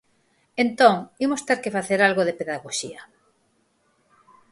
[0.63, 0.95] Entón,
[1.25, 3.01] imos ter que facer algo de pedagoxía.